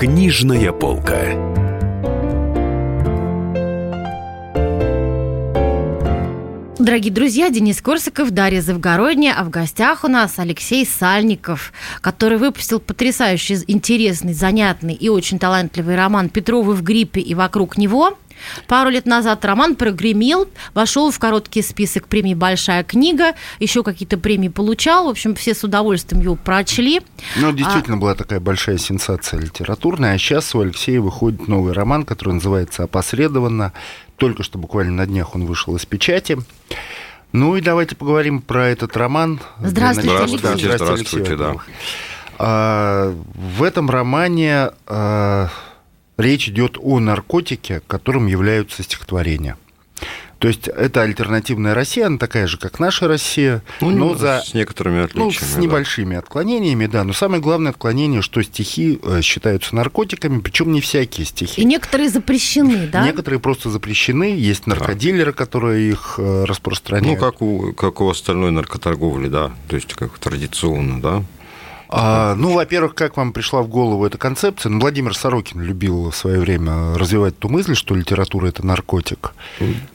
[0.00, 1.20] Книжная полка.
[6.80, 12.80] Дорогие друзья, Денис Корсаков, Дарья Завгородняя, а в гостях у нас Алексей Сальников, который выпустил
[12.80, 18.16] потрясающий, интересный, занятный и очень талантливый роман «Петровы в гриппе и вокруг него».
[18.66, 24.48] Пару лет назад роман прогремел, вошел в короткий список премий «Большая книга», еще какие-то премии
[24.48, 25.04] получал.
[25.04, 27.02] В общем, все с удовольствием его прочли.
[27.36, 28.00] Ну, действительно, а...
[28.00, 30.14] была такая большая сенсация литературная.
[30.14, 33.74] А сейчас у Алексея выходит новый роман, который называется «Опосредованно».
[34.20, 36.36] Только что буквально на днях он вышел из печати.
[37.32, 39.40] Ну и давайте поговорим про этот роман.
[39.58, 41.54] Здравствуйте, Здравствуйте, Здравствуйте, здравствуйте да.
[42.38, 45.48] А, в этом романе а,
[46.18, 49.56] речь идет о наркотике, которым являются стихотворения.
[50.40, 54.54] То есть это альтернативная Россия, она такая же, как наша Россия, ну, но за с
[54.54, 56.20] некоторыми отличиями, ну, с небольшими да.
[56.20, 57.04] отклонениями, да.
[57.04, 61.60] Но самое главное отклонение, что стихи э, считаются наркотиками, причем не всякие стихи.
[61.60, 63.04] И некоторые запрещены, да?
[63.04, 64.34] Некоторые просто запрещены.
[64.34, 67.20] Есть наркодилеры, которые их э, распространяют.
[67.20, 71.22] Ну как у как у остальной наркоторговли, да, то есть как традиционно, да.
[71.92, 74.70] А, ну, во-первых, как вам пришла в голову эта концепция?
[74.70, 79.32] Ну, Владимир Сорокин любил в свое время развивать ту мысль, что литература это наркотик.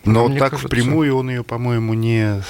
[0.04, 0.68] Но мне так кажется...
[0.68, 2.42] впрямую он ее, по-моему, не.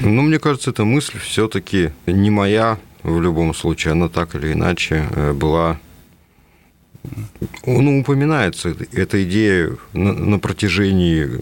[0.00, 3.92] Ну, мне кажется, эта мысль все-таки не моя в любом случае.
[3.92, 5.78] Она так или иначе э, была
[7.66, 11.40] ну, упоминается эта идея на, на протяжении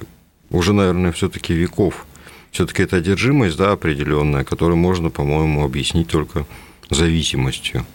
[0.51, 2.07] уже, наверное, все-таки веков
[2.51, 6.47] все-таки это одержимость, да, определенная, которую можно, по-моему, объяснить только
[6.91, 7.87] зависимостью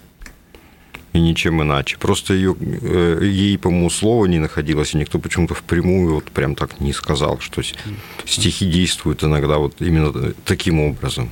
[1.16, 1.98] и ничем иначе.
[1.98, 6.80] Просто ее, э, ей, по-моему, слова не находилось, и никто почему-то впрямую вот прям так
[6.80, 7.62] не сказал, что
[8.26, 11.32] стихи действуют иногда вот именно таким образом.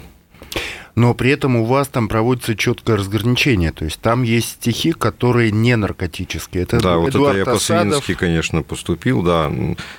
[0.96, 3.72] Но при этом у вас там проводится четкое разграничение.
[3.72, 6.64] То есть там есть стихи, которые не наркотические.
[6.64, 9.52] Это да, Эдуард вот это я по-свински, конечно, поступил, да.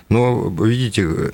[0.09, 1.33] Но, видите,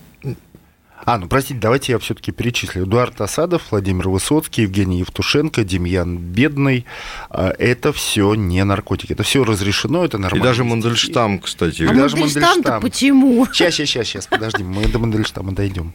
[1.04, 2.84] а, ну простите, давайте я все-таки перечислю.
[2.84, 6.84] Эдуард Асадов, Владимир Высоцкий, Евгений Евтушенко, Демьян Бедный.
[7.30, 9.12] А, это все не наркотики.
[9.12, 10.42] Это все разрешено, это нормально.
[10.42, 11.82] И даже Мандельштам, кстати.
[11.82, 13.46] А даже Мандельштам-то почему?
[13.46, 15.94] Сейчас, сейчас, сейчас, подожди, мы до Мандельштама дойдем.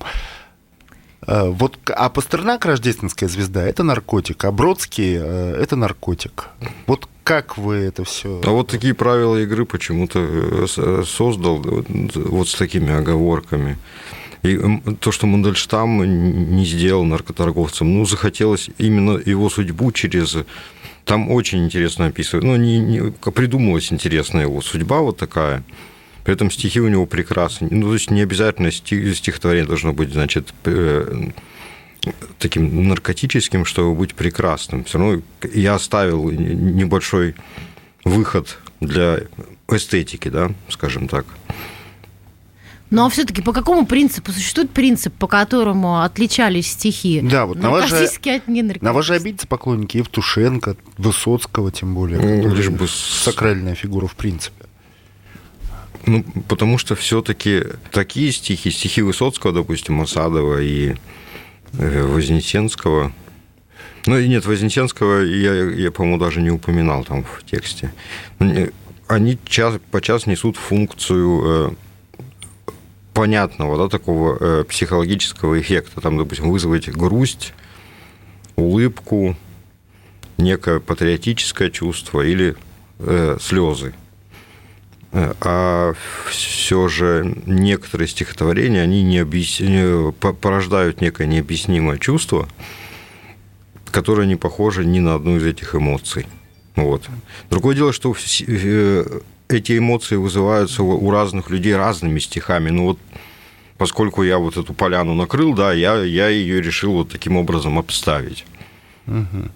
[1.27, 6.49] А, вот, а Пастернак, рождественская звезда, это наркотик, а Бродский э, это наркотик.
[6.87, 8.41] Вот как вы это все?
[8.43, 13.77] А вот такие правила игры почему-то э, создал вот с такими оговорками.
[14.45, 20.37] И то, что Мандельштам не сделал наркоторговцем, ну, захотелось именно его судьбу через...
[21.03, 22.45] Там очень интересно описывают.
[22.45, 25.63] Ну, не, не, придумалась интересная его судьба вот такая.
[26.23, 27.69] При этом стихи у него прекрасные.
[27.71, 31.29] Ну, то есть не обязательно стихотворение должно быть, значит, э,
[32.39, 34.83] таким наркотическим, чтобы быть прекрасным.
[34.83, 35.21] Все равно
[35.53, 37.35] я оставил небольшой
[38.03, 39.21] выход для
[39.69, 41.25] эстетики, да, скажем так.
[42.91, 47.21] Ну а все-таки по какому принципу существует принцип, по которому отличались стихи?
[47.21, 52.19] Да, вот на вас, же, от на вас же обидятся поклонники Евтушенко, Высоцкого, тем более,
[52.19, 54.65] ну, лишь бы сакральная фигура в принципе.
[56.05, 60.95] Ну, потому что все-таки такие стихи, стихи Высоцкого, допустим, Осадова и
[61.79, 63.11] э, Вознесенского,
[64.05, 67.91] ну, и нет, Вознесенского я, я по-моему, даже не упоминал там в тексте.
[69.07, 71.71] Они час, по час несут функцию э,
[73.15, 76.01] понятного, да, такого э, психологического эффекта.
[76.01, 77.53] Там, допустим, вызвать грусть,
[78.57, 79.35] улыбку,
[80.37, 82.55] некое патриотическое чувство или
[82.99, 83.93] э, слезы.
[85.13, 85.93] Э, а
[86.29, 89.61] все же некоторые стихотворения, они не объяс...
[90.19, 92.49] порождают некое необъяснимое чувство,
[93.91, 96.27] которое не похоже ни на одну из этих эмоций.
[96.75, 97.03] Вот.
[97.49, 98.13] Другое дело, что
[98.45, 99.19] э,
[99.49, 102.69] эти эмоции вызываются у разных людей разными стихами.
[102.69, 102.99] Ну вот
[103.77, 108.45] поскольку я вот эту поляну накрыл, да, я, я ее решил вот таким образом обставить.
[109.07, 109.49] Угу.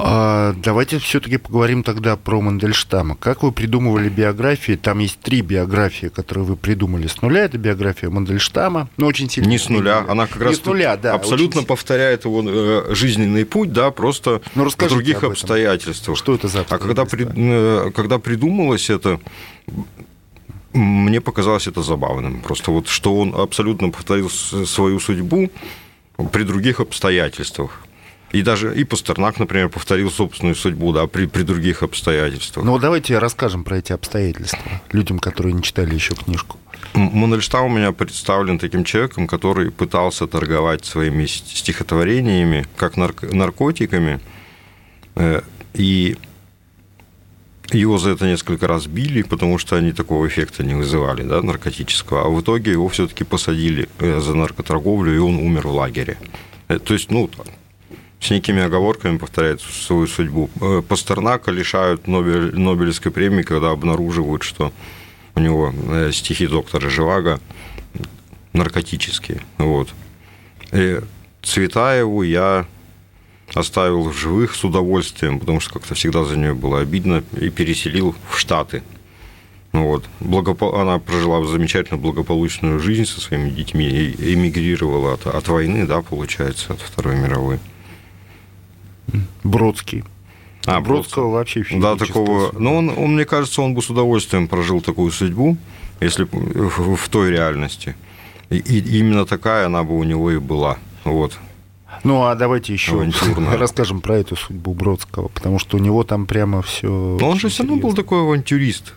[0.00, 3.16] А давайте все-таки поговорим тогда про Мандельштама.
[3.16, 4.76] Как вы придумывали биографии?
[4.76, 7.44] Там есть три биографии, которые вы придумали с нуля.
[7.44, 9.48] Это биография Мандельштама, но очень сильно.
[9.48, 11.66] Не с нуля, она как раз нуля, да, абсолютно очень...
[11.66, 16.16] повторяет его э, жизненный путь, да, просто ну, в других обстоятельствах.
[16.16, 16.60] Что это за?
[16.68, 17.26] А когда, при...
[17.34, 19.18] Э, когда придумалось это,
[20.72, 22.40] мне показалось это забавным.
[22.40, 25.50] Просто вот, что он абсолютно повторил свою судьбу
[26.30, 27.82] при других обстоятельствах.
[28.32, 32.64] И даже и Пастернак, например, повторил собственную судьбу, да, при, при других обстоятельствах.
[32.64, 34.60] Ну, давайте расскажем про эти обстоятельства
[34.92, 36.58] людям, которые не читали еще книжку.
[36.94, 44.20] Мандельштам у меня представлен таким человеком, который пытался торговать своими стихотворениями как наркотиками,
[45.14, 45.40] э,
[45.74, 46.16] и
[47.72, 52.26] его за это несколько раз били, потому что они такого эффекта не вызывали, да, наркотического.
[52.26, 56.18] А в итоге его все-таки посадили э, за наркоторговлю, и он умер в лагере.
[56.68, 57.30] Э, то есть, ну,
[58.20, 60.50] с некими оговорками повторяет свою судьбу.
[60.60, 64.72] Э, Пастернака лишают Нобель, Нобелевской премии, когда обнаруживают, что
[65.34, 65.72] у него
[66.10, 67.40] стихи доктора Живаго
[68.52, 69.40] наркотические.
[69.58, 69.88] Вот.
[70.72, 71.00] И
[71.42, 72.66] Цветаеву я
[73.54, 78.14] оставил в живых с удовольствием, потому что как-то всегда за нее было обидно, и переселил
[78.30, 78.82] в Штаты.
[79.72, 80.04] Ну вот.
[80.20, 80.80] Благопо...
[80.80, 86.72] Она прожила замечательно благополучную жизнь со своими детьми и эмигрировала от, от войны, да, получается,
[86.72, 87.58] от Второй мировой.
[89.44, 90.04] Бродский.
[90.66, 92.52] А, Бродского вообще Да, такого.
[92.58, 95.56] Ну, он, он, мне кажется, он бы с удовольствием прожил такую судьбу,
[96.00, 97.94] если в, в той реальности.
[98.50, 100.78] И, и именно такая она бы у него и была.
[101.04, 101.38] Вот.
[102.04, 103.10] Ну, а давайте еще
[103.58, 107.16] расскажем про эту судьбу Бродского, потому что у него там прямо все.
[107.20, 108.94] Но он же все равно был такой авантюрист.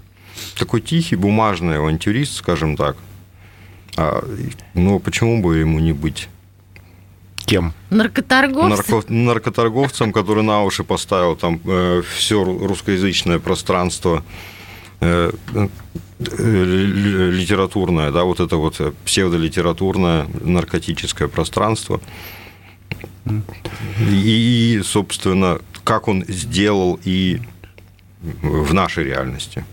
[0.57, 2.97] Такой тихий, бумажный авантюрист, скажем так.
[3.97, 4.23] А,
[4.73, 6.29] ну, почему бы ему не быть?
[7.51, 7.73] Кем?
[7.89, 8.95] Наркоторговцем.
[8.95, 14.23] Нарко, наркоторговцем, который на уши поставил там э, все русскоязычное пространство
[15.01, 15.67] э, э,
[16.17, 21.99] литературное, да, вот это вот псевдолитературное наркотическое пространство.
[23.99, 27.41] И, собственно, как он сделал и
[28.21, 29.65] в нашей реальности.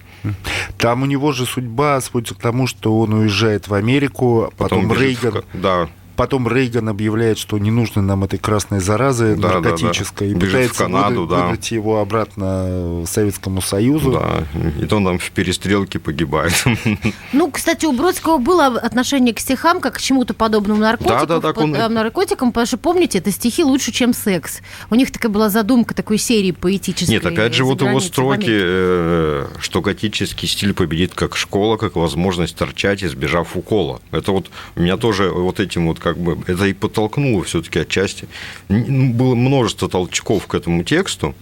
[0.78, 5.00] Там у него же судьба сводится к тому, что он уезжает в Америку, потом, потом
[5.00, 5.44] Рейган...
[5.52, 5.60] В...
[5.60, 10.46] Да, Потом Рейган объявляет, что не нужно нам этой красной заразы да, наркотической, да, да.
[10.46, 11.46] и пытается в Канаду, выдать, да.
[11.46, 14.10] выдать его обратно Советскому Союзу.
[14.10, 14.44] Да,
[14.82, 16.52] и то он там в перестрелке погибает.
[17.32, 21.40] Ну, кстати, у Бродского было отношение к стихам, как к чему-то подобному наркотикам, да, да,
[21.40, 21.74] так он...
[21.74, 24.60] Э, наркотикам, потому что, помните, это стихи лучше, чем секс.
[24.90, 27.14] У них такая была задумка такой серии поэтической.
[27.14, 32.56] Нет, опять же, вот его строки, э, что готический стиль победит как школа, как возможность
[32.56, 34.00] торчать, избежав укола.
[34.10, 38.28] Это вот у меня тоже вот этим вот как бы это и подтолкнуло все-таки отчасти.
[38.68, 41.34] Ну, было множество толчков к этому тексту,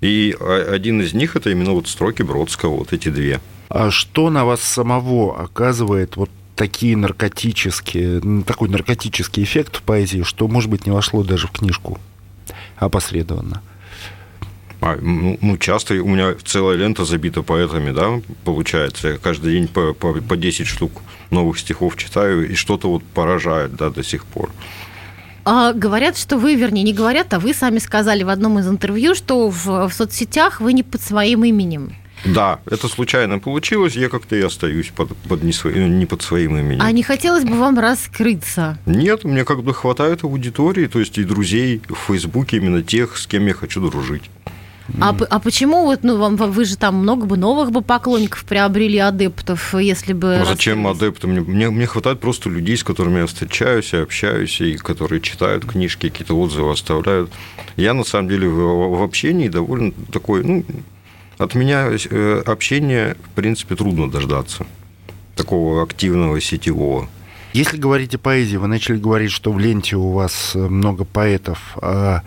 [0.00, 3.40] и один из них это именно вот строки Бродского, вот эти две.
[3.68, 10.48] А что на вас самого оказывает вот такие наркотические, такой наркотический эффект в поэзии, что,
[10.48, 11.98] может быть, не вошло даже в книжку
[12.76, 13.62] опосредованно?
[14.82, 19.08] А, ну, ну, часто у меня целая лента забита поэтами, да, получается.
[19.10, 20.90] Я каждый день по, по, по 10 штук
[21.30, 24.50] новых стихов читаю, и что-то вот поражает, да, до сих пор.
[25.44, 29.14] А, говорят, что вы, вернее, не говорят, а вы сами сказали в одном из интервью,
[29.14, 31.94] что в, в соцсетях вы не под своим именем.
[32.24, 36.56] Да, это случайно получилось, я как-то и остаюсь под, под не, свой, не под своим
[36.56, 36.82] именем.
[36.82, 38.78] А не хотелось бы вам раскрыться?
[38.86, 43.28] Нет, мне как бы хватает аудитории, то есть и друзей в Фейсбуке, именно тех, с
[43.28, 44.22] кем я хочу дружить.
[45.00, 48.98] А, а почему вот, ну, вам, вы же там много бы новых бы поклонников приобрели
[48.98, 50.38] адептов, если бы...
[50.40, 51.26] Ну, зачем адепты?
[51.26, 55.64] Мне, мне, мне хватает просто людей, с которыми я встречаюсь и общаюсь, и которые читают
[55.64, 57.30] книжки, какие-то отзывы оставляют.
[57.76, 60.64] Я, на самом деле, в, в общении довольно такой, ну,
[61.38, 64.66] от меня э, общение, в принципе, трудно дождаться.
[65.36, 67.08] Такого активного сетевого.
[67.52, 71.76] Если говорить о поэзии, вы начали говорить, что в ленте у вас много поэтов.
[71.80, 72.22] А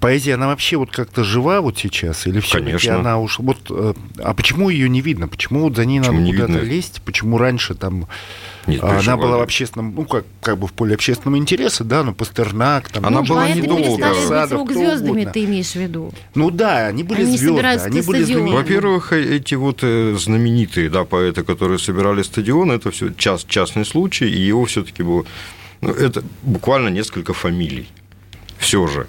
[0.00, 2.26] поэзия, она вообще вот как-то жива вот сейчас?
[2.26, 3.38] Или все-таки она уж...
[3.38, 5.28] Вот, э, а почему ее не видно?
[5.28, 7.02] Почему вот за ней почему надо куда-то лезть?
[7.04, 8.06] Почему раньше там
[8.66, 9.18] Нет, она почему?
[9.18, 13.06] была в общественном, ну, как, как бы в поле общественного интереса, да, но Пастернак, там...
[13.06, 14.14] Она ну, была недолго.
[14.26, 16.12] Садов, звездами ты имеешь в виду?
[16.34, 18.56] Ну да, они были они звезды, они были знаменитые.
[18.56, 24.28] Во-первых, эти вот э, знаменитые, да, поэты, которые собирали стадион, это все част, частный случай,
[24.28, 25.24] и его все-таки было...
[25.80, 27.88] Ну, это буквально несколько фамилий.
[28.58, 29.06] Все же.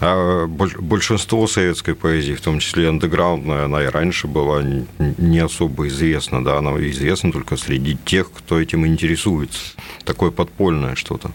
[0.00, 6.44] А большинство советской поэзии, в том числе андеграундная, она и раньше была не особо известна,
[6.44, 9.74] да, она известна только среди тех, кто этим интересуется.
[10.04, 11.32] Такое подпольное что-то.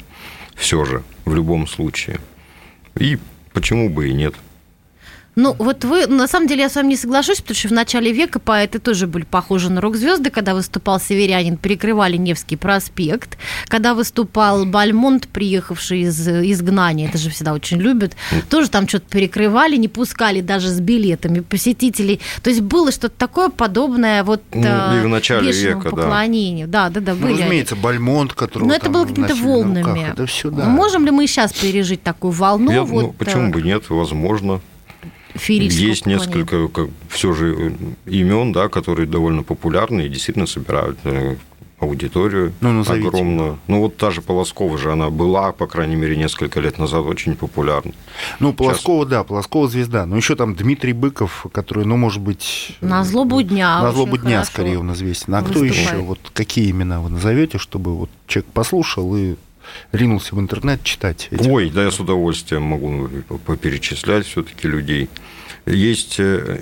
[0.55, 2.20] Все же, в любом случае.
[2.96, 3.17] И
[3.51, 4.36] почему бы и нет.
[5.35, 8.11] Ну, вот вы, на самом деле, я с вами не соглашусь, потому что в начале
[8.11, 10.29] века поэты тоже были похожи на рок-звезды.
[10.29, 13.37] Когда выступал Северянин, перекрывали Невский проспект.
[13.67, 18.15] Когда выступал Бальмонт, приехавший из изгнания, это же всегда очень любят,
[18.49, 22.19] тоже там что-то перекрывали, не пускали даже с билетами посетителей.
[22.43, 26.67] То есть было что-то такое подобное вот ну, и в начале века, поклонению.
[26.67, 27.41] Да, да, да, ну, были.
[27.41, 30.11] разумеется, Бальмонт, который Но это было какими-то волнами.
[30.11, 30.65] Это все, да.
[30.65, 32.71] Можем ли мы сейчас пережить такую волну?
[32.71, 34.61] Я, вот, ну, почему бы нет, возможно
[35.35, 37.75] феерического Есть несколько, как, все же,
[38.05, 41.35] имен, да, которые довольно популярны и действительно собирают э,
[41.83, 43.07] аудиторию ну, назовите.
[43.07, 43.59] огромную.
[43.67, 47.35] Ну, вот та же Полоскова же, она была, по крайней мере, несколько лет назад очень
[47.35, 47.93] популярна.
[48.39, 49.09] Ну, Полоскова, Сейчас...
[49.09, 50.05] да, Полоскова звезда.
[50.05, 52.77] Но еще там Дмитрий Быков, который, ну, может быть...
[52.81, 53.81] На злобу дня.
[53.81, 55.35] На злобу дня, скорее, он известен.
[55.35, 55.71] А выступает.
[55.71, 55.97] кто еще?
[55.97, 59.35] Вот какие имена вы назовете, чтобы вот человек послушал и
[59.91, 61.27] ринулся в интернет читать.
[61.32, 63.10] Эти Ой, да, я с удовольствием могу
[63.46, 65.10] поперечислять все-таки людей.
[65.65, 66.62] Есть э,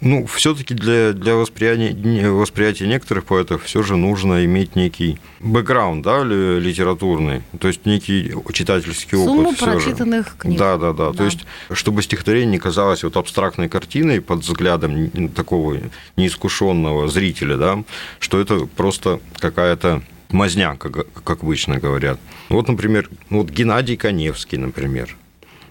[0.00, 6.22] ну, все-таки для, для восприятия, восприятия некоторых поэтов все же нужно иметь некий бэкграунд, да,
[6.22, 9.58] литературный, то есть некий читательский Сумму опыт.
[9.58, 10.32] прочитанных же.
[10.38, 10.58] книг.
[10.58, 11.12] Да, да, да, да.
[11.16, 11.40] То есть,
[11.72, 15.78] чтобы стихотворение не казалось вот абстрактной картиной под взглядом такого
[16.16, 17.84] неискушенного зрителя, да,
[18.20, 22.18] что это просто какая-то мазня, как, как обычно говорят.
[22.48, 25.16] Вот, например, вот Геннадий Коневский, например,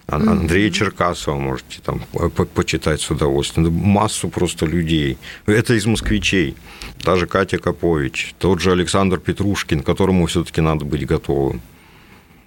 [0.08, 2.00] Андрея Черкасова можете там
[2.54, 3.74] почитать с удовольствием.
[3.74, 5.18] Массу просто людей.
[5.46, 6.56] Это из москвичей.
[7.04, 11.62] Та же Катя Копович, тот же Александр Петрушкин, которому все-таки надо быть готовым.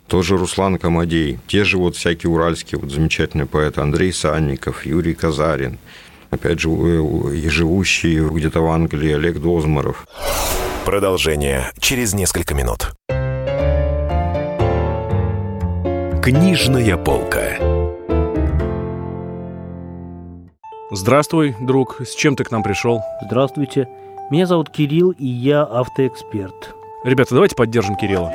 [0.09, 5.15] Тот же Руслан Камадей, те же вот всякие уральские вот замечательные поэты Андрей Санников, Юрий
[5.15, 5.79] Казарин,
[6.31, 10.07] опять же, э, живущий где-то в Англии Олег Дозмаров.
[10.91, 12.95] Продолжение через несколько минут.
[16.21, 17.59] Книжная полка.
[20.91, 22.01] Здравствуй, друг.
[22.01, 23.03] С чем ты к нам пришел?
[23.23, 23.89] Здравствуйте.
[24.33, 26.75] Меня зовут Кирилл, и я автоэксперт.
[27.05, 28.35] Ребята, давайте поддержим Кирилла.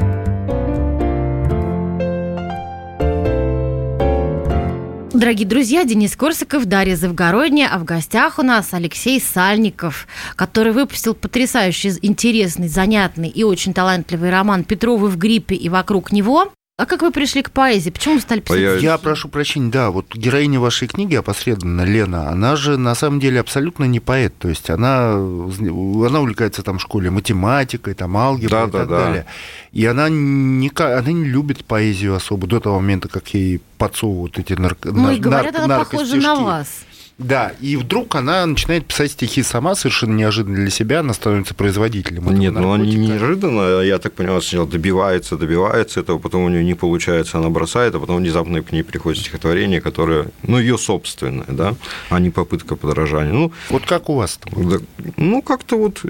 [5.21, 11.13] Дорогие друзья, Денис Корсаков, Дарья Завгородняя, а в гостях у нас Алексей Сальников, который выпустил
[11.13, 16.51] потрясающий, интересный, занятный и очень талантливый роман «Петровы в гриппе и вокруг него».
[16.77, 17.91] А как вы пришли к поэзии?
[17.91, 18.59] Почему вы стали писать?
[18.59, 23.19] Я, я прошу прощения, да, вот героиня вашей книги опосредованно, Лена, она же на самом
[23.19, 28.61] деле абсолютно не поэт, то есть она, она увлекается там в школе математикой, там алгеброй
[28.61, 29.25] да, и так да, далее.
[29.73, 34.53] И она не, она не любит поэзию особо до того момента, как ей подсовывают эти
[34.53, 36.85] нарко, ну, и говорят, нар, она похожа на вас.
[37.23, 42.27] Да, и вдруг она начинает писать стихи сама, совершенно неожиданно для себя, она становится производителем
[42.37, 46.63] Нет, ну она не неожиданно, я так понимаю, сначала добивается, добивается этого, потом у нее
[46.63, 51.45] не получается, она бросает, а потом внезапно к ней приходит стихотворение, которое, ну, ее собственное,
[51.47, 51.75] да,
[52.09, 53.33] а не попытка подражания.
[53.33, 54.39] Ну, вот как у вас?
[54.55, 54.77] Да,
[55.17, 56.03] ну, как-то вот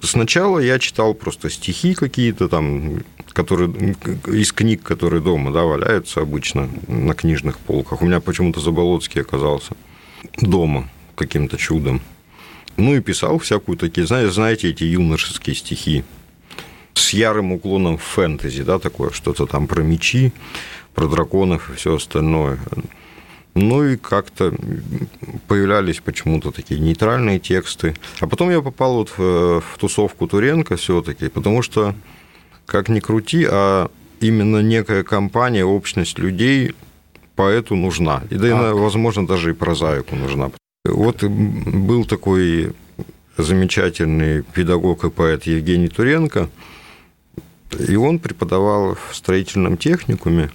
[0.00, 3.02] Сначала я читал просто стихи какие-то там,
[3.32, 8.02] которые из книг, которые дома да, валяются обычно на книжных полках.
[8.02, 9.72] У меня почему-то Заболоцкий оказался
[10.40, 12.00] дома каким-то чудом.
[12.76, 16.04] Ну и писал всякую такие, знаете, знаете, эти юношеские стихи
[16.94, 20.32] с ярым уклоном в фэнтези, да, такое что-то там про мечи,
[20.94, 22.58] про драконов и все остальное.
[23.54, 24.54] Ну и как-то
[25.48, 27.94] появлялись почему-то такие нейтральные тексты.
[28.20, 31.94] А потом я попал вот в, в тусовку Туренко все-таки, потому что,
[32.66, 36.74] как ни крути, а именно некая компания, общность людей
[37.36, 38.22] поэту нужна.
[38.30, 40.50] И, да, и, возможно, даже и прозаику нужна.
[40.84, 42.72] Вот был такой
[43.36, 46.48] замечательный педагог и поэт Евгений Туренко,
[47.88, 50.50] и он преподавал в строительном техникуме,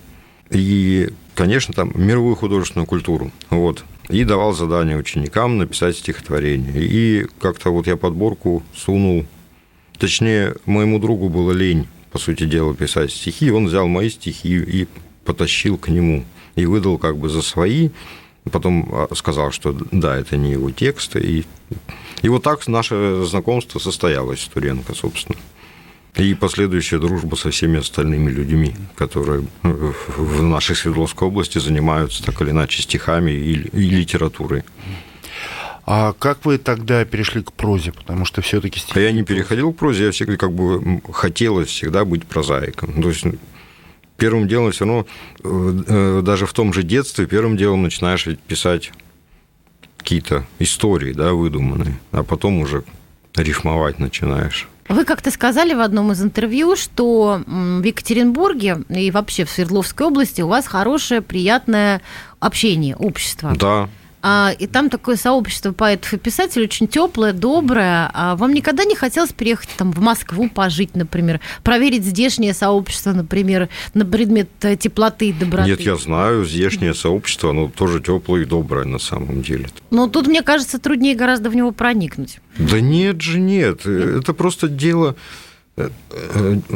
[0.50, 3.32] и, конечно, там мировую художественную культуру.
[3.50, 3.86] Вот.
[4.10, 6.84] И давал задание ученикам написать стихотворение.
[6.84, 9.26] И как-то вот я подборку сунул,
[9.98, 14.88] точнее, моему другу было лень, по сути дела, писать стихи, он взял мои стихи и
[15.24, 17.89] потащил к нему и выдал как бы за свои,
[18.51, 21.46] потом а, сказал, что да, это не его текст, и,
[22.22, 25.38] и вот так наше знакомство состоялось с Туренко, собственно.
[26.15, 32.50] И последующая дружба со всеми остальными людьми, которые в нашей Свердловской области занимаются так или
[32.50, 34.63] иначе стихами и, и литературой.
[35.86, 37.91] А как вы тогда перешли к прозе?
[37.91, 39.00] Потому что все-таки стихи...
[39.00, 43.01] А я не переходил к прозе, я всегда как бы хотелось всегда быть прозаиком.
[43.01, 43.25] То есть
[44.22, 45.08] первым делом все равно,
[45.44, 48.92] э, э, даже в том же детстве, первым делом начинаешь писать
[49.98, 52.84] какие-то истории, да, выдуманные, а потом уже
[53.36, 54.70] рифмовать начинаешь.
[54.90, 60.42] Вы как-то сказали в одном из интервью, что в Екатеринбурге и вообще в Свердловской области
[60.42, 62.01] у вас хорошее, приятное
[62.40, 63.56] общение, общество.
[63.56, 63.90] Да.
[64.22, 68.10] А, и там такое сообщество поэтов и писателей очень теплое, доброе.
[68.13, 73.70] А вам никогда не хотелось переехать там в Москву пожить, например, проверить здешнее сообщество, например,
[73.94, 75.70] на предмет э, теплоты и доброты?
[75.70, 79.70] Нет, я знаю, здешнее сообщество, оно тоже теплое и доброе на самом деле.
[79.90, 82.40] Но тут, мне кажется, труднее гораздо в него проникнуть.
[82.58, 83.86] Да нет же, нет.
[83.86, 85.16] Это просто дело Э, э,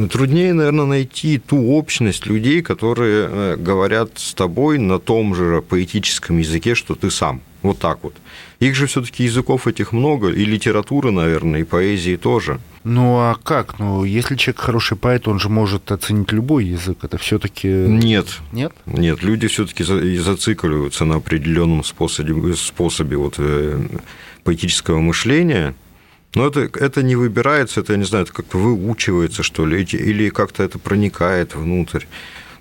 [0.09, 6.37] труднее, наверное, найти ту общность людей, которые э, говорят с тобой на том же поэтическом
[6.37, 7.41] языке, что ты сам.
[7.61, 8.13] Вот так вот.
[8.59, 12.59] Их же все-таки языков этих много, и литературы, наверное, и поэзии тоже.
[12.83, 13.79] Ну а как?
[13.79, 16.99] Ну, если человек хороший поэт, он же может оценить любой язык.
[17.01, 17.67] Это все-таки.
[17.67, 18.27] Нет.
[18.51, 18.71] Нет?
[18.85, 23.39] Нет, люди все-таки зацикливаются на определенном способе, способе вот,
[24.43, 25.73] поэтического мышления
[26.35, 30.29] но это, это не выбирается, это, я не знаю, это как-то выучивается, что ли, или
[30.29, 32.03] как-то это проникает внутрь.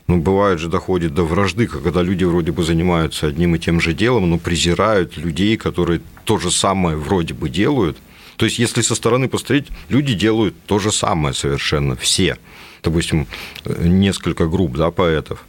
[0.07, 3.95] Ну, бывает же, доходит до вражды, когда люди вроде бы занимаются одним и тем же
[3.95, 7.97] делом, но презирают людей, которые то же самое вроде бы делают.
[8.37, 12.37] То есть, если со стороны посмотреть, люди делают то же самое совершенно, все.
[12.83, 13.27] Допустим,
[13.65, 15.45] несколько групп да, поэтов.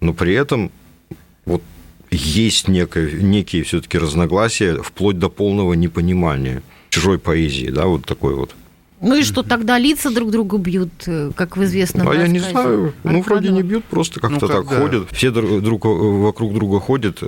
[0.00, 0.70] Но при этом
[1.44, 1.62] вот
[2.10, 8.54] есть некое, некие все-таки разногласия, вплоть до полного непонимания чужой поэзии, да, вот такой вот.
[9.00, 12.26] Ну и что, тогда лица друг друга бьют, э, как в известном А рассказе?
[12.26, 12.92] я не знаю.
[13.02, 14.78] Ну, вроде не бьют, просто как-то ну, так да.
[14.78, 15.08] ходят.
[15.10, 17.22] Все друг, вокруг друга ходят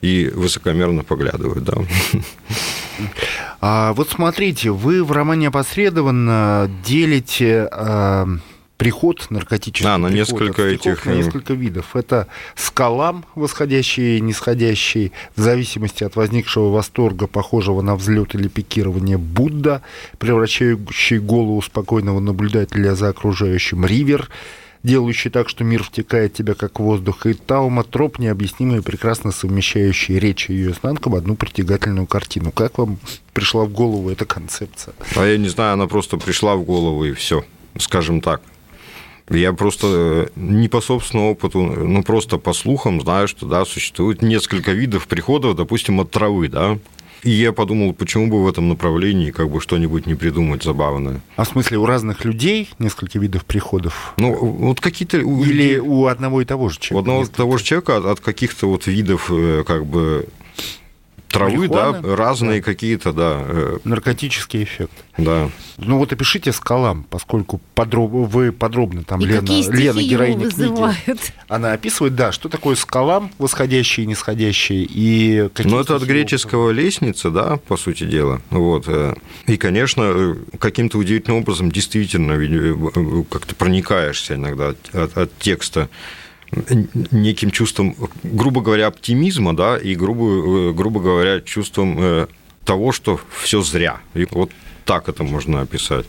[0.00, 1.74] и высокомерно поглядывают, да.
[3.60, 8.28] А вот смотрите, вы в романе опосредованно делите а,
[8.78, 11.94] приход наркотических а, на несколько этих на несколько видов.
[11.94, 19.18] Это скалам восходящий и нисходящий, в зависимости от возникшего восторга, похожего на взлет или пикирование
[19.18, 19.82] Будда,
[20.18, 24.30] превращающий голову спокойного наблюдателя за окружающим ривер,
[24.84, 30.20] делающий так, что мир втекает в тебя как воздух, и Таума троп, необъяснимый, прекрасно совмещающий
[30.20, 32.52] речь и ее изнанку в одну притягательную картину.
[32.52, 32.98] Как вам
[33.32, 34.94] пришла в голову эта концепция?
[35.16, 37.44] А я не знаю, она просто пришла в голову и все,
[37.76, 38.40] скажем так.
[39.30, 44.22] Я просто э, не по собственному опыту, ну просто по слухам знаю, что да, существует
[44.22, 46.78] несколько видов приходов, допустим, от травы, да.
[47.22, 51.20] И я подумал, почему бы в этом направлении как бы что-нибудь не придумать забавное.
[51.36, 54.14] А в смысле у разных людей несколько видов приходов?
[54.18, 55.18] Ну, вот какие-то...
[55.18, 56.96] Или у одного и того же человека?
[56.96, 60.28] У одного и того же человека от, от каких-то вот видов э, как бы
[61.28, 62.00] травы, Марихуана?
[62.00, 62.64] да, разные да.
[62.64, 63.42] какие-то, да.
[63.46, 64.92] Э, Наркотический эффект.
[65.16, 65.50] Да.
[65.76, 68.10] Ну вот опишите скалам, поскольку подроб...
[68.10, 71.16] вы подробно там, И Лена, Лена героиня книги,
[71.48, 76.70] она описывает, да, что такое скалам, восходящие и нисходящие, и какие Ну это от греческого
[76.70, 78.40] лестница, да, по сути дела.
[78.50, 78.84] Вот.
[78.86, 79.14] Э.
[79.46, 82.34] И, конечно, э, каким-то удивительным образом действительно
[83.30, 85.88] как-то проникаешься иногда от, от, от текста
[87.10, 92.26] неким чувством, грубо говоря, оптимизма, да, и, грубо, э, грубо говоря, чувством э,
[92.64, 94.00] того, что все зря.
[94.14, 94.50] И вот
[94.84, 96.06] так это можно описать.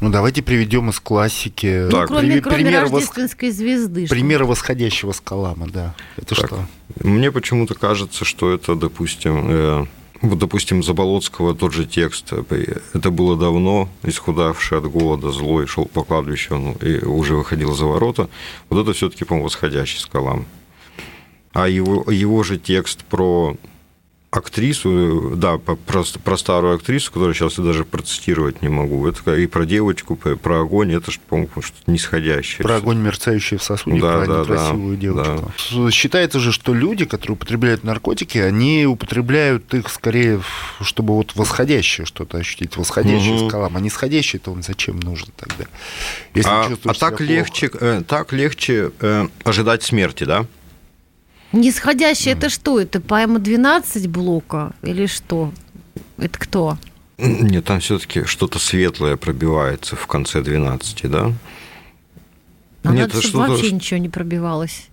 [0.00, 1.84] Ну, давайте приведем из классики.
[1.84, 2.08] Ну, так.
[2.08, 3.58] кроме, кроме пример рождественской вос...
[3.58, 4.06] звезды.
[4.06, 5.94] Пример восходящего скалама, да.
[6.16, 6.46] Это так.
[6.46, 6.66] что?
[7.02, 9.86] Мне почему-то кажется, что это, допустим, э,
[10.22, 12.32] вот, допустим, Заболоцкого тот же текст.
[12.32, 17.86] Это было давно, исхудавший от голода, злой, шел по кладбищу ну, и уже выходил за
[17.86, 18.28] ворота.
[18.68, 20.44] Вот это все-таки, по-моему, восходящий скалам.
[21.52, 23.56] А его, его же текст про
[24.30, 29.06] актрису, да, про, про старую актрису, которую сейчас я даже процитировать не могу.
[29.08, 32.62] Это и про девочку, про огонь, это же, по-моему, что-то нисходящее.
[32.62, 35.52] Про огонь, мерцающий в сосуде, да, про да, некрасивую да, девочку.
[35.72, 35.90] Да.
[35.90, 40.40] Считается же, что люди, которые употребляют наркотики, они употребляют их скорее,
[40.80, 43.48] чтобы вот восходящее что-то ощутить, восходящее угу.
[43.48, 45.64] скалам, а нисходящее-то он зачем нужен тогда?
[46.34, 50.46] Если а, а так, легче, э, так легче э, ожидать смерти, да?
[51.52, 52.80] Нисходящий это что?
[52.80, 55.52] Это поэма 12 блока или что?
[56.16, 56.78] Это кто?
[57.18, 61.32] Нет, там все-таки что-то светлое пробивается в конце 12, да?
[62.82, 64.88] А Нет, надо, чтобы вообще ничего не пробивалось.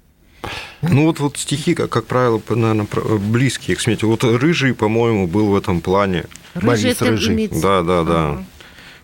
[0.81, 4.05] Ну вот, вот стихи, как, как правило, наверное, близкие к смерти.
[4.05, 6.25] Вот Рыжий, по-моему, был в этом плане.
[6.53, 7.33] Рыжий это Рыжий.
[7.33, 7.61] Имеется...
[7.61, 8.29] Да, да, да.
[8.29, 8.43] Ага.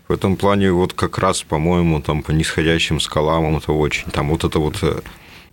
[0.07, 4.43] В этом плане вот как раз, по-моему, там по нисходящим скалам это очень, там вот
[4.43, 4.99] это вот э,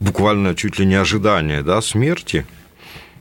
[0.00, 2.46] буквально чуть ли не ожидание да, смерти.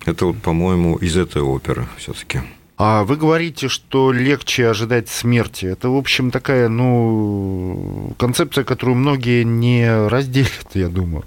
[0.05, 2.41] Это, вот, по-моему, из этой оперы все-таки.
[2.81, 5.65] А вы говорите, что легче ожидать смерти.
[5.65, 11.25] Это, в общем, такая, ну, концепция, которую многие не разделят, я думаю.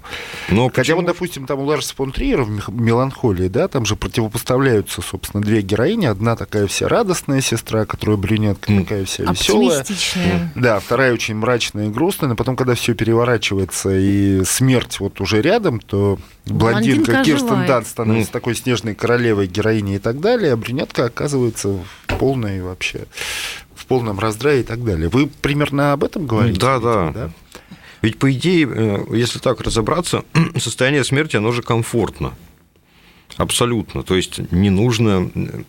[0.49, 0.97] Но Хотя почему?
[0.97, 5.61] вот, допустим, там у Ларса фон Триера в «Меланхолии», да, там же противопоставляются, собственно, две
[5.61, 6.07] героини.
[6.07, 9.85] Одна такая вся радостная сестра, которая брюнетка, такая вся веселая.
[10.55, 12.29] Да, вторая очень мрачная и грустная.
[12.29, 17.65] Но потом, когда все переворачивается и смерть вот уже рядом, то блондинка Блондинка Кирстен.
[17.65, 18.33] Данст становится Ну.
[18.33, 21.69] такой снежной королевой, героиней и так далее, а брюнетка оказывается
[22.07, 23.05] в полной вообще,
[23.75, 25.09] в полном раздрае и так далее.
[25.09, 26.59] Вы примерно об этом говорите?
[26.59, 27.31] Да, видимо, да.
[28.01, 30.23] Ведь, по идее, э, если так разобраться,
[30.57, 32.33] состояние смерти, оно же комфортно.
[33.37, 34.03] Абсолютно.
[34.03, 35.63] То есть не нужно, э,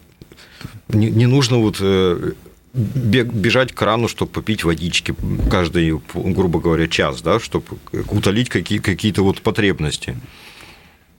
[0.89, 2.33] не, не нужно вот э,
[2.75, 5.15] бежать к крану, чтобы попить водички
[5.49, 7.65] каждый, грубо говоря, час, да, чтобы
[8.11, 10.17] утолить какие, какие-то вот потребности.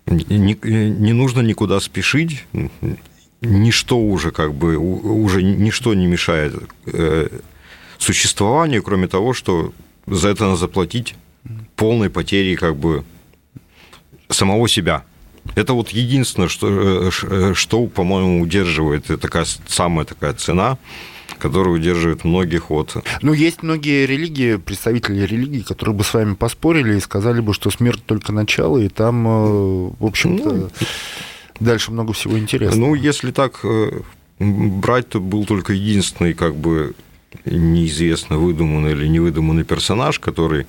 [0.08, 0.58] Не,
[0.90, 2.46] не нужно никуда спешить,
[3.42, 6.54] ничто уже как бы, уже ничто не мешает
[6.86, 7.28] э,
[7.98, 9.74] существованию, кроме того, что
[10.08, 11.16] за это надо заплатить
[11.76, 13.04] полной потерей как бы
[14.30, 15.04] самого себя.
[15.56, 20.78] Это вот единственное, что, э, э, что по-моему, удерживает, такая самая такая цена,
[21.38, 22.96] которая удерживает многих от...
[23.22, 27.70] Ну, есть многие религии, представители религий, которые бы с вами поспорили и сказали бы, что
[27.72, 30.70] смерть только начало, и там, э, в общем-то, Ну,
[31.60, 32.90] дальше много всего интересного.
[32.90, 34.02] Ну, если так э,
[34.40, 36.94] брать, то был только единственный как бы
[37.46, 40.66] неизвестно выдуманный или невыдуманный персонаж, который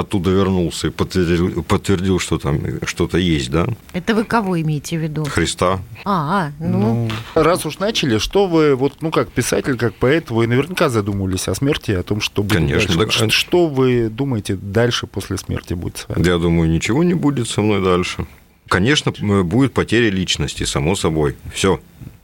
[0.00, 3.66] оттуда вернулся и подтвердил, подтвердил что там что-то есть, да?
[3.92, 5.24] Это вы кого имеете в виду?
[5.24, 5.80] Христа.
[6.04, 10.46] А, ну, Ну, раз уж начали, что вы, вот, ну, как писатель, как поэт, вы
[10.46, 12.98] наверняка задумывались о смерти, о том, что будет Конечно, дальше.
[12.98, 13.04] да.
[13.04, 16.26] Так что, что вы думаете дальше после смерти будет с вами?
[16.26, 18.26] Я думаю, ничего не будет со мной дальше.
[18.68, 19.12] Конечно,
[19.44, 21.36] будет потеря личности, само собой.
[21.52, 21.80] Все.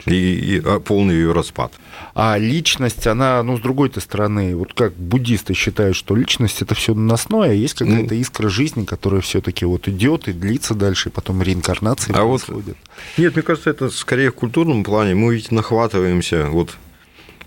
[0.06, 1.72] И, и, а, полный ее распад.
[2.14, 6.94] А личность, она, ну, с другой-то стороны, вот как буддисты считают, что личность это все
[6.94, 11.40] наносное, а есть какая-то искра жизни, которая все-таки вот идет и длится дальше, и потом
[11.40, 12.76] реинкарнация А вот происходит.
[13.16, 15.14] Нет, мне кажется, это скорее в культурном плане.
[15.14, 16.48] Мы ведь нахватываемся.
[16.50, 16.76] Вот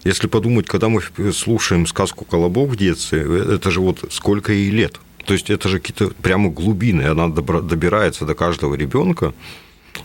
[0.06, 1.02] если подумать, когда мы
[1.34, 3.22] слушаем сказку «Колобок» в детстве,
[3.56, 5.00] это же вот сколько ей лет.
[5.26, 7.04] То есть это же какие-то прямо глубины.
[7.04, 9.34] Она добирается до каждого ребенка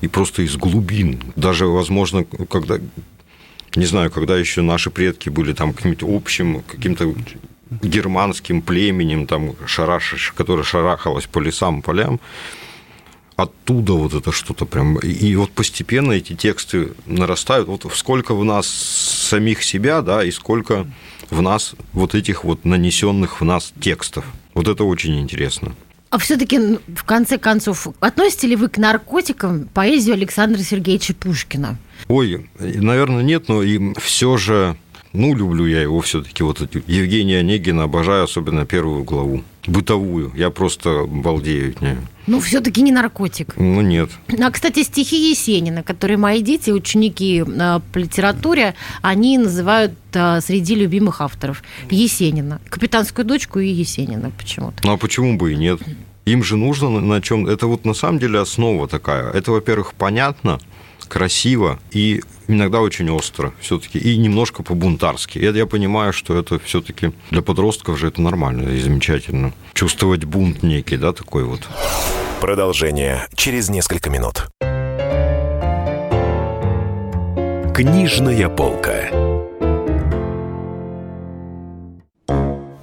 [0.01, 1.21] и просто из глубин.
[1.37, 2.79] Даже, возможно, когда
[3.77, 7.15] не знаю, когда еще наши предки были там каким-то общим, каким-то
[7.71, 12.19] германским племенем, там, шараш, которое шарахалось по лесам, полям,
[13.37, 14.99] оттуда вот это что-то прям...
[14.99, 17.69] И вот постепенно эти тексты нарастают.
[17.69, 20.87] Вот сколько в нас самих себя, да, и сколько
[21.31, 24.25] в нас вот этих вот нанесенных в нас текстов.
[24.55, 25.75] Вот это очень интересно.
[26.11, 31.79] а все-таки, в конце концов, относите ли вы к наркотикам поэзию Александра Сергеевича Пушкина?
[32.09, 34.77] Ой, наверное, нет, но и все же,
[35.13, 36.43] ну, люблю я его все-таки.
[36.43, 39.45] Вот Евгения Онегина обожаю, особенно первую главу.
[39.67, 40.33] Бытовую.
[40.35, 41.99] Я просто балдею от нее.
[42.31, 43.55] Ну, все-таки не наркотик.
[43.57, 44.11] Ну, нет.
[44.41, 50.77] А, кстати, стихи Есенина, которые мои дети, ученики э, по литературе, они называют э, среди
[50.77, 52.61] любимых авторов Есенина.
[52.69, 54.77] Капитанскую дочку и Есенина почему-то.
[54.85, 55.81] Ну, а почему бы и нет?
[56.25, 57.49] Им же нужно на- на чем...
[57.49, 59.31] Это вот на самом деле основа такая.
[59.33, 60.61] Это, во-первых, понятно,
[61.11, 65.39] красиво и иногда очень остро все-таки, и немножко по-бунтарски.
[65.39, 69.53] И я понимаю, что это все-таки для подростков же это нормально и замечательно.
[69.75, 71.69] Чувствовать бунт некий, да, такой вот.
[72.41, 74.47] Продолжение через несколько минут.
[77.75, 79.11] Книжная полка.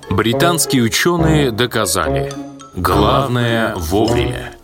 [0.10, 2.34] Британские ученые доказали.
[2.76, 4.57] Главное вовремя.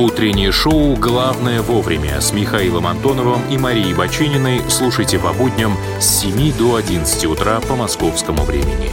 [0.00, 6.56] Утреннее шоу «Главное вовремя» с Михаилом Антоновым и Марией Бачининой слушайте по будням с 7
[6.56, 8.90] до 11 утра по московскому времени.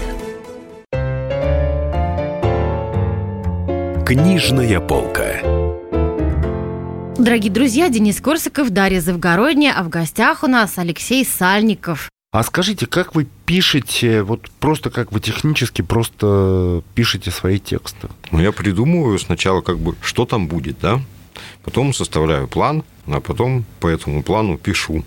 [4.05, 5.39] Книжная полка.
[7.17, 12.09] Дорогие друзья, Денис Корсаков, Дарья Завгородняя, а в гостях у нас Алексей Сальников.
[12.33, 18.09] А скажите, как вы пишете, вот просто как вы технически просто пишете свои тексты?
[18.31, 20.99] Ну, я придумываю сначала, как бы, что там будет, да?
[21.63, 25.05] Потом составляю план, а потом по этому плану пишу.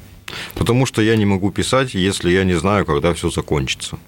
[0.54, 3.98] Потому что я не могу писать, если я не знаю, когда все закончится.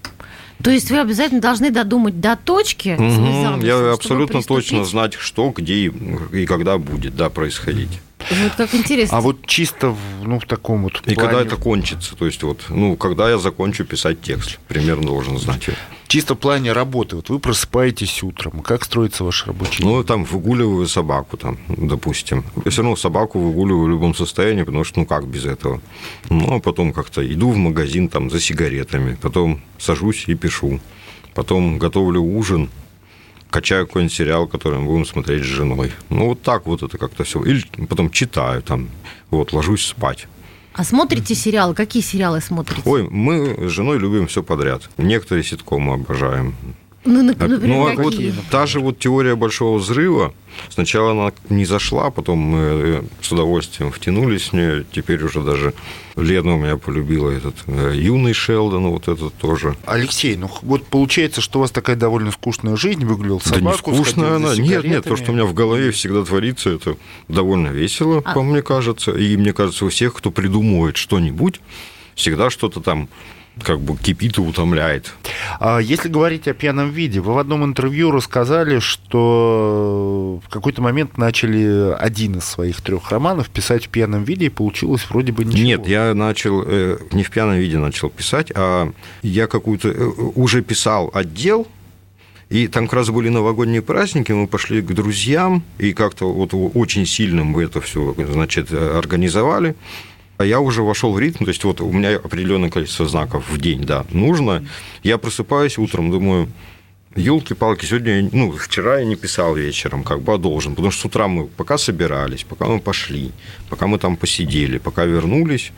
[0.62, 3.42] То есть вы обязательно должны додумать до точки Мгм.
[3.42, 4.68] замысел, Я абсолютно приступить?
[4.70, 5.92] точно знать, что, где и,
[6.32, 8.00] и когда будет да, происходить.
[8.30, 9.18] Вот как интересно.
[9.18, 12.16] А вот чисто в, ну, в таком вот И плане, когда это кончится.
[12.16, 15.70] То есть, вот, ну, когда я закончу писать текст, примерно должен знать.
[16.08, 20.86] чисто в плане работы, вот вы просыпаетесь утром, как строится ваш рабочий Ну, там, выгуливаю
[20.86, 22.44] собаку, там, допустим.
[22.64, 25.80] Я все равно собаку выгуливаю в любом состоянии, потому что, ну, как без этого?
[26.28, 30.80] Ну, а потом как-то иду в магазин, там, за сигаретами, потом сажусь и пишу.
[31.34, 32.68] Потом готовлю ужин,
[33.52, 35.92] качаю какой-нибудь сериал, который мы будем смотреть с женой.
[36.08, 37.42] Ну, вот так вот это как-то все.
[37.44, 38.88] Или потом читаю там,
[39.30, 40.26] вот, ложусь спать.
[40.74, 41.74] А смотрите сериалы?
[41.74, 42.82] Какие сериалы смотрите?
[42.86, 44.88] Ой, мы с женой любим все подряд.
[44.96, 46.54] Некоторые ситкомы обожаем.
[47.04, 48.32] Ну, например, ну, а вот какие?
[48.50, 50.32] та же вот теория большого взрыва,
[50.68, 55.74] сначала она не зашла, потом мы э, с удовольствием втянулись в нее, теперь уже даже
[56.16, 59.76] Лена у меня полюбила этот э, юный Шелдон, вот этот тоже.
[59.86, 63.94] Алексей, ну вот получается, что у вас такая довольно скучная жизнь, выгулял да не собаку,
[63.94, 64.56] скучно сходил за она.
[64.56, 66.96] Нет, нет, то, что у меня в голове всегда творится, это
[67.28, 69.12] довольно весело, А- по мне кажется.
[69.12, 71.60] И мне кажется, у всех, кто придумывает что-нибудь,
[72.14, 73.08] всегда что-то там
[73.62, 75.12] как бы кипит и утомляет.
[75.60, 81.18] А если говорить о пьяном виде, вы в одном интервью рассказали, что в какой-то момент
[81.18, 85.62] начали один из своих трех романов писать в пьяном виде, и получилось вроде бы ничего.
[85.62, 88.90] Нет, я начал э, не в пьяном виде начал писать, а
[89.22, 91.66] я какую-то э, уже писал отдел,
[92.52, 97.06] и там как раз были новогодние праздники, мы пошли к друзьям, и как-то вот очень
[97.06, 99.74] сильно мы это все, значит, э, организовали.
[100.38, 103.58] А я уже вошел в ритм, то есть вот у меня определенное количество знаков в
[103.58, 104.64] день, да, нужно.
[105.02, 106.48] Я просыпаюсь утром, думаю,
[107.14, 111.04] елки-палки, сегодня, ну, вчера я не писал вечером, как бы, а должен, потому что с
[111.04, 113.30] утра мы пока собирались, пока мы пошли,
[113.68, 115.72] пока мы там посидели, пока вернулись,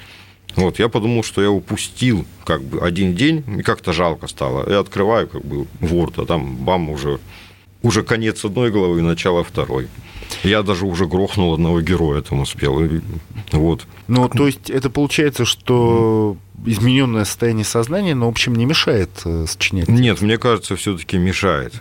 [0.57, 4.71] вот, я подумал, что я упустил как бы один день, и как-то жалко стало.
[4.71, 7.19] Я открываю как бы Word, а там бам, уже,
[7.83, 9.89] уже конец одной главы, начало второй.
[10.43, 12.85] Я даже уже грохнул одного героя там успел.
[12.85, 13.01] и
[13.53, 13.87] Вот.
[14.09, 19.47] Ну, то есть это получается, что измененное состояние сознания, но, в общем, не мешает э,
[19.49, 19.89] сочинять.
[19.89, 21.75] Нет, мне кажется, все-таки мешает.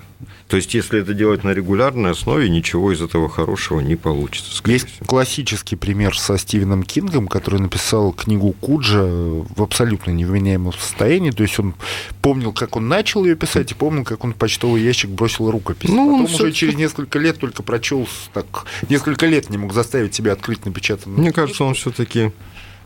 [0.48, 4.62] То есть, если это делать на регулярной основе, ничего из этого хорошего не получится.
[4.66, 5.06] Есть всего.
[5.06, 11.32] классический пример со Стивеном Кингом, который написал книгу Куджа в абсолютно невменяемом состоянии.
[11.32, 11.74] То есть он
[12.22, 15.90] помнил, как он начал ее писать, и помнил, как он в почтовый ящик бросил рукопись.
[15.90, 20.34] Ну, Потом уже через несколько лет только прочел, так несколько лет не мог заставить себя
[20.34, 21.20] открыть напечатанную.
[21.20, 22.32] Мне кажется, он все-таки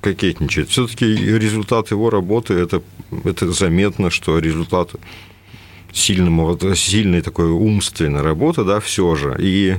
[0.01, 0.69] кокетничает.
[0.69, 2.81] Все-таки результат его работы это,
[3.23, 4.91] это заметно, что результат
[5.91, 9.35] сильного, сильной такой умственной работы, да, все же.
[9.39, 9.77] И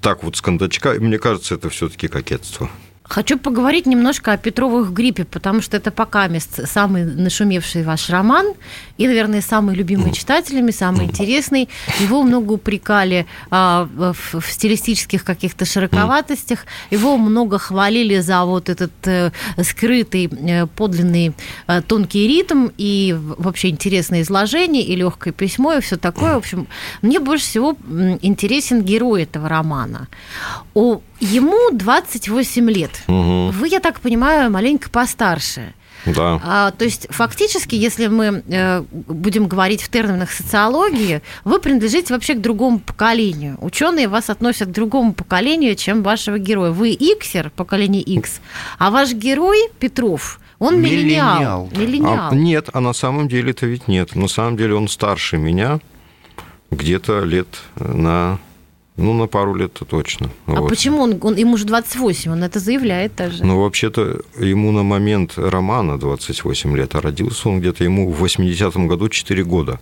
[0.00, 2.70] так вот с кондачка, мне кажется, это все-таки кокетство.
[3.08, 8.52] Хочу поговорить немножко о Петровых гриппе, потому что это пока мест самый нашумевший ваш роман
[8.98, 11.70] и, наверное, самый любимый читателями, самый интересный.
[12.00, 16.66] Его много упрекали а, в, в стилистических каких-то широковатостях.
[16.90, 19.30] Его много хвалили за вот этот э,
[19.62, 21.32] скрытый, э, подлинный
[21.66, 26.34] э, тонкий ритм и вообще интересное изложение и легкое письмо и все такое.
[26.34, 26.66] В общем,
[27.00, 27.74] мне больше всего
[28.20, 30.08] интересен герой этого романа.
[30.74, 32.97] О, ему 28 лет.
[33.06, 33.50] Мгм.
[33.50, 35.74] Вы, я так понимаю, маленько постарше.
[36.06, 36.40] Да.
[36.44, 42.34] А, то есть фактически, если мы э, будем говорить в терминах социологии, вы принадлежите вообще
[42.34, 43.58] к другому поколению.
[43.60, 46.70] Ученые вас относят к другому поколению, чем вашего героя.
[46.70, 48.40] Вы иксер, поколение X,
[48.78, 51.36] а ваш герой Петров, он миллениал.
[51.36, 51.68] Миллениал.
[51.76, 52.28] Миллениал.
[52.30, 54.14] А, нет, а на самом деле это ведь нет.
[54.14, 55.80] На самом деле он старше меня
[56.70, 58.38] где-то лет на,
[58.98, 60.30] ну, на пару лет-то точно.
[60.46, 60.68] А Вот.
[60.68, 63.44] почему он, он, ему же 28, он это заявляет даже.
[63.44, 68.88] Ну, вообще-то, ему на момент романа 28 лет, а родился он где-то ему в 80-м
[68.88, 69.80] году 4 года.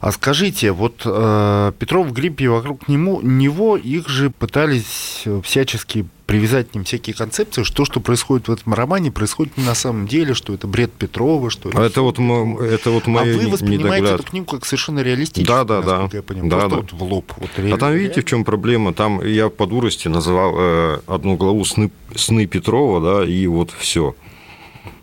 [0.00, 6.06] А скажите, вот э, Петров в гриппе вокруг нему, него их же пытались э, всячески
[6.26, 10.06] привязать к ним всякие концепции, что что происходит в этом романе, происходит не на самом
[10.06, 14.02] деле, что это бред Петрова, что А это вот, это вот А мои вы воспринимаете
[14.04, 14.20] недогляд.
[14.20, 16.08] эту книгу как совершенно реалистическую, Да, да, да.
[16.16, 16.50] я понимаю.
[16.50, 16.82] Да, Просто да.
[16.82, 17.32] вот в лоб.
[17.36, 18.94] Вот А реально- там видите, в чем проблема?
[18.94, 24.14] Там я по дурости называл э, одну главу сны, сны Петрова, да, и вот все.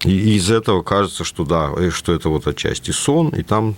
[0.06, 3.76] И, из этого кажется, что да, что это вот отчасти сон, и там.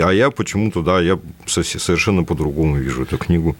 [0.00, 3.56] А я почему-то, да, я со- совершенно по-другому вижу эту книгу.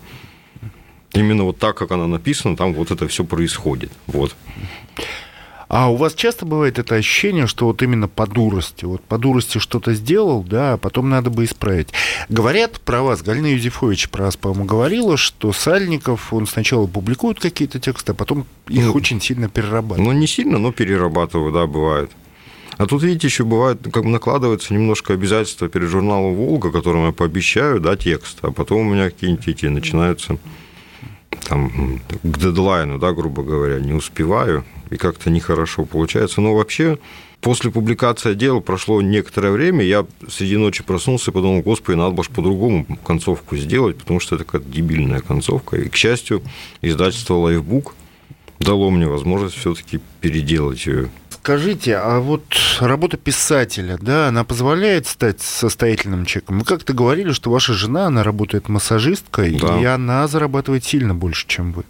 [1.15, 3.93] Именно вот так, как она написана, там вот это все происходит.
[4.07, 4.35] Вот.
[5.69, 9.57] А у вас часто бывает это ощущение, что вот именно по дурости, вот по дурости
[9.57, 11.89] что-то сделал, да, а потом надо бы исправить.
[12.29, 17.81] Говорят про вас, Галина Юзефович про вас, по-моему, говорила, что Сальников, он сначала публикует какие-то
[17.81, 20.13] тексты, а потом их Ну, очень сильно перерабатывает.
[20.13, 22.11] Ну, не сильно, но перерабатываю, да, бывает.
[22.79, 27.81] А тут, видите, еще бывает, как накладывается немножко обязательства перед журналом «Волга», которым я пообещаю,
[27.81, 30.39] да, текст, а потом у меня какие-нибудь эти начинаются
[31.49, 36.41] там к дедлайну, да, грубо говоря, не успеваю, и как-то нехорошо получается.
[36.41, 36.99] Но вообще,
[37.41, 42.25] после публикации дела прошло некоторое время, я среди ночи проснулся и подумал, господи, надо бы
[42.25, 45.77] ж по-другому концовку сделать, потому что это какая-то дебильная концовка.
[45.77, 46.43] И, к счастью,
[46.81, 47.95] издательство «Лайфбук»
[48.61, 51.11] дало мне возможность все-таки переделать ее.
[51.43, 52.45] Скажите, а вот
[52.79, 56.61] работа писателя, да, она позволяет стать состоятельным человеком?
[56.61, 59.81] Вы как-то говорили, что ваша жена, она работает массажисткой, Да.
[59.81, 61.83] и она зарабатывает сильно больше, чем вы.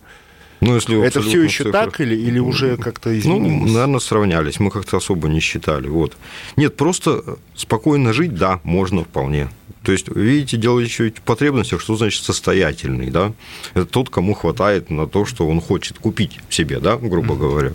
[0.62, 3.66] Ну, если Это все еще цифрах- так или, или уже как-то изменилось?
[3.68, 4.58] Ну, наверное, сравнялись.
[4.58, 5.86] Мы как-то особо не считали.
[5.88, 6.16] Вот.
[6.56, 9.50] Нет, просто спокойно жить, да, можно вполне.
[9.82, 13.32] То есть, видите, дело еще в потребностях, что значит состоятельный, да?
[13.74, 17.72] Это тот, кому хватает на то, что он хочет купить себе, да, грубо говоря,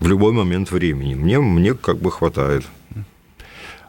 [0.00, 1.14] в любой момент времени.
[1.14, 2.64] Мне, мне как бы хватает.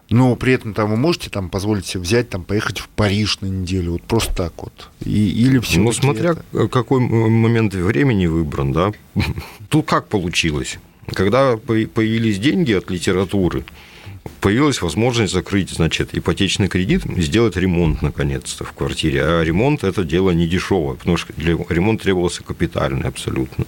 [0.10, 3.45] Но при этом там вы можете там позволить себе взять, там, поехать в Париж на
[3.45, 4.89] неделю, вот просто так вот.
[5.06, 6.36] И, или все Ну, смотря
[6.72, 8.91] какой м- момент времени выбран, да.
[9.69, 10.80] Тут как получилось?
[11.13, 13.65] Когда по- появились деньги от литературы,
[14.41, 19.24] появилась возможность закрыть, значит, ипотечный кредит, сделать ремонт, наконец-то, в квартире.
[19.24, 23.65] А ремонт– это дело не дешевое, потому что для ремонт требовался капитальный абсолютно.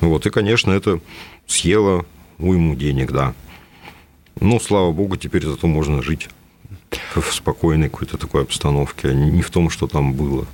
[0.00, 1.00] Вот, и, конечно, это
[1.46, 2.04] съело
[2.38, 3.34] уйму денег, да.
[4.40, 6.28] Ну, слава богу, теперь зато можно жить
[7.14, 10.46] в спокойной какой-то такой обстановке, а не в том, что там было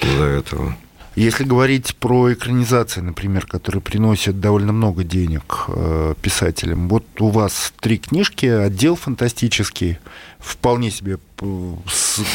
[0.00, 0.76] до этого.
[1.18, 7.72] Если говорить про экранизации, например, которые приносят довольно много денег э, писателям, вот у вас
[7.80, 9.98] три книжки, отдел фантастический,
[10.38, 11.74] вполне себе э,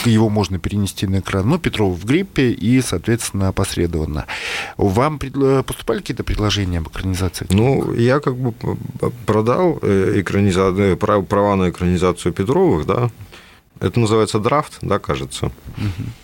[0.03, 4.25] его можно перенести на экран, ну, Петров в гриппе и, соответственно, опосредованно.
[4.75, 7.47] Вам предло- поступали какие-то предложения об экранизации?
[7.51, 13.09] Ну, я как бы п- продал э, экраниза- э, прав- права на экранизацию Петровых, да.
[13.79, 15.51] Это называется драфт, да, кажется.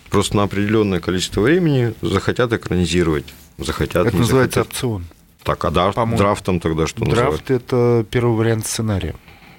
[0.10, 3.26] Просто на определенное количество времени захотят экранизировать,
[3.58, 4.74] захотят, Это называется захотят.
[4.74, 5.06] опцион.
[5.44, 7.44] Так, а драфт, драфтом тогда что называют?
[7.46, 9.16] Драфт– это первый вариант сценария.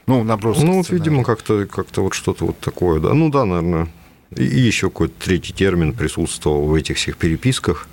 [0.06, 0.58] Ну, наброс.
[0.60, 3.14] Ну, вот, видимо, как-то как вот что-то вот такое, да.
[3.14, 3.88] Ну, да, наверное.
[4.36, 7.88] И, и еще какой-то третий термин присутствовал в этих всех переписках,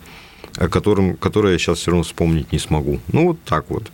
[0.58, 3.00] о котором, которые я сейчас все равно вспомнить не смогу.
[3.12, 3.92] Ну, вот так вот.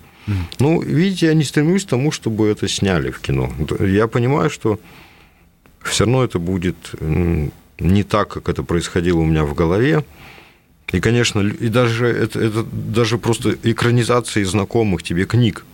[0.60, 3.52] Ну, видите, я не стремлюсь к тому, чтобы это сняли в кино.
[3.80, 4.80] Я понимаю, что
[5.84, 6.76] все равно это будет
[7.80, 10.04] не так, как это происходило у меня в голове.
[10.92, 15.66] И, конечно, и даже это, это даже просто экранизации знакомых тебе книг.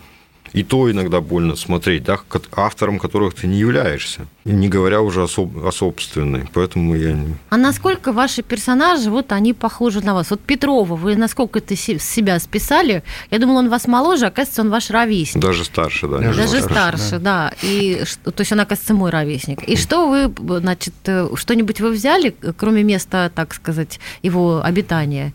[0.53, 2.17] И то иногда больно смотреть, да,
[2.55, 4.25] автором которых ты не являешься.
[4.45, 6.45] И не говоря уже о, соб- о собственной.
[6.53, 7.11] Поэтому я...
[7.13, 10.31] не- А насколько ваши персонажи, вот они похожи на вас?
[10.31, 13.03] Вот Петрова, вы насколько это с себя списали?
[13.31, 15.41] Я думала, он вас моложе, оказывается, он ваш ровесник.
[15.41, 16.17] Даже старше, да.
[16.17, 16.73] Даже Даже немного.
[16.73, 17.53] старше, да.
[17.61, 19.63] И что- то есть он, оказывается, мой ровесник.
[19.63, 25.33] И что вы, значит, э, что-нибудь вы взяли, кроме места, так сказать, его обитания?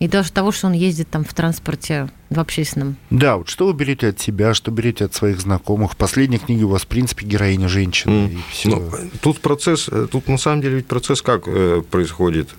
[0.00, 2.96] И даже того, что он ездит там в транспорте в общественном.
[3.10, 5.92] Да, вот что вы берете от себя, что берете от своих знакомых?
[5.92, 8.28] В последней книге у вас, в принципе, героиня женщина.
[8.28, 8.38] И.
[8.68, 12.50] Ну, тут процесс, э, тут на самом деле ведь процесс как э, происходит?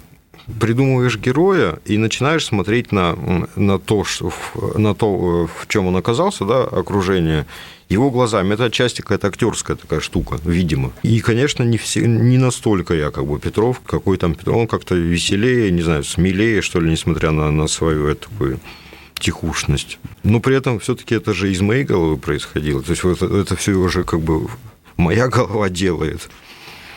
[0.60, 3.15] Придумываешь героя и начинаешь смотреть на,
[3.55, 4.31] на, то, что,
[4.75, 7.45] на то, э, в чем он оказался, да, окружение,
[7.89, 8.53] его глазами.
[8.53, 10.91] Это отчасти какая-то актерская такая штука, видимо.
[11.03, 14.95] И, конечно, не, все, не настолько я как бы Петров, какой там Петров, он как-то
[14.95, 18.60] веселее, не знаю, смелее, что ли, несмотря на, на свою такую
[19.19, 19.99] тихушность.
[20.23, 22.81] Но при этом все-таки это же из моей головы происходило.
[22.81, 24.47] То есть вот это все уже как бы
[24.97, 26.29] моя голова делает.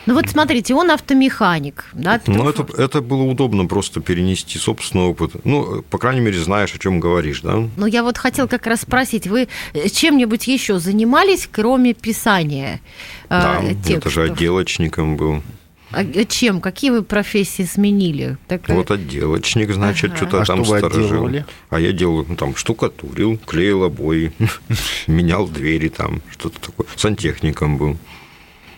[0.09, 2.59] Ну вот смотрите, он автомеханик, да, Петров?
[2.59, 5.33] это, это было удобно просто перенести собственный опыт.
[5.43, 7.69] Ну, по крайней мере, знаешь, о чем говоришь, да?
[7.77, 12.81] Ну, я вот хотел как раз спросить, вы э, чем-нибудь еще занимались, кроме писания
[13.25, 14.11] э, Да, это текстов?
[14.11, 15.43] же отделочником был.
[15.91, 16.59] А э, чем?
[16.59, 18.37] Какие вы профессии сменили?
[18.47, 20.17] Так, э, Вот отделочник, значит, Ага.
[20.17, 21.29] что-то А там что вы сторожил.
[21.69, 24.31] А я делал, ну, там, штукатурил, клеил обои,
[25.05, 26.87] менял двери там, что-то такое.
[26.95, 27.97] Сантехником был.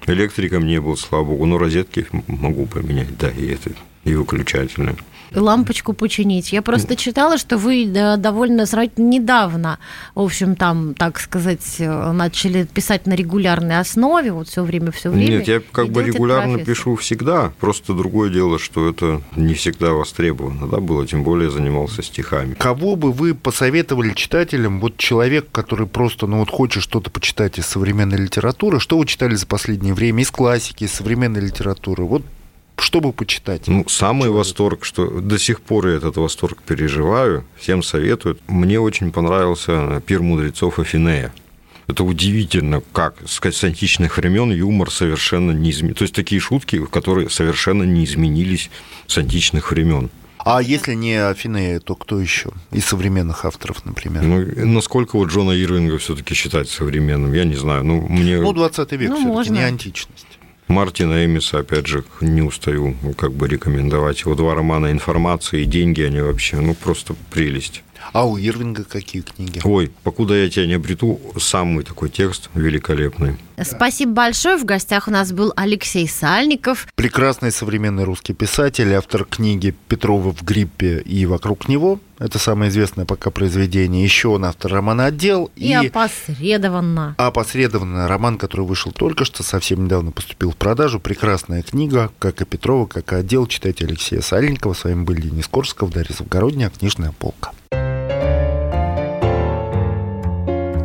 [0.08, 3.72] Электриком не был, слава богу, но розетки могу поменять, да, и это,
[4.04, 4.96] и выключательные.
[5.34, 6.52] Лампочку починить.
[6.52, 9.80] Я просто читала, что вы довольно сравнительно недавно,
[10.16, 15.10] в общем, там, так сказать, э, начали писать на регулярной основе, вот все время, все
[15.10, 15.38] время.
[15.38, 17.54] Нет, я как бы регулярно пишу всегда.
[17.60, 22.56] Просто другое дело, что это не всегда востребовано, да, было, тем более я занимался стихами.
[22.56, 27.66] Кого бы вы посоветовали читателям, вот человек, который просто, ну вот хочет что-то почитать из
[27.66, 32.24] современной литературы, что вы читали за последнее время из классики, из современной литературы, вот
[32.82, 33.68] чтобы почитать?
[33.68, 38.38] Ну, самый восторг, что до сих пор я этот восторг переживаю, всем советую.
[38.48, 41.34] Мне очень понравился «Пир мудрецов Афинея».
[41.88, 46.00] Это удивительно, как с с античных времен юмор совершенно не изменился.
[46.00, 48.70] То есть такие шутки, которые совершенно не изменились
[49.08, 50.10] с античных времен.
[50.44, 52.52] А если не Афинея, то кто еще?
[52.72, 54.24] Из современных авторов, например.
[54.24, 57.84] Ну, насколько вот Джона Ирвинга все-таки считать современным, я не знаю.
[57.84, 59.54] Ну, мне Ну, 20 век Ну, все-таки, можно.
[59.54, 60.31] не античность.
[60.72, 64.22] Мартина Эмиса, опять же, не устаю как бы рекомендовать.
[64.22, 67.84] Его два романа «Информация» и «Деньги», они вообще, ну, просто прелесть.
[68.14, 69.62] А у Ирвинга какие книги?
[69.64, 73.38] Ой, покуда я тебя не обрету, самый такой текст великолепный.
[73.64, 74.58] Спасибо большое.
[74.58, 76.88] В гостях у нас был Алексей Сальников.
[76.96, 82.00] Прекрасный современный русский писатель, автор книги Петрова в гриппе и вокруг него.
[82.20, 84.04] Это самое известное пока произведение.
[84.04, 85.50] Еще он автор романа «Отдел».
[85.56, 87.16] И, и опосредованно.
[87.18, 91.00] Опосредованно роман, который вышел только что, совсем недавно поступил в продажу.
[91.00, 93.48] Прекрасная книга, как и Петрова, как и «Отдел».
[93.48, 94.74] Читайте Алексея Сальникова.
[94.74, 97.52] С вами были Денис Корсков, Дарья Завгородняя, «Книжная полка».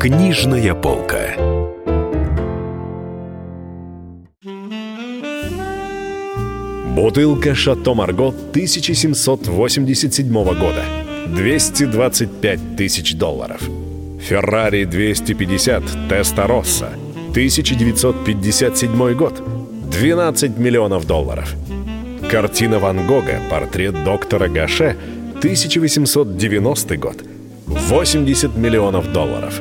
[0.07, 1.35] Книжная полка.
[6.95, 10.85] Бутылка «Шато Марго» 1787 года.
[11.27, 13.61] 225 тысяч долларов.
[14.21, 16.91] «Феррари 250» Теста Росса.
[17.31, 19.43] 1957 год.
[19.91, 21.53] 12 миллионов долларов.
[22.31, 24.97] Картина Ван Гога «Портрет доктора Гаше»
[25.39, 27.25] 1890 год.
[27.67, 29.61] 80 миллионов долларов.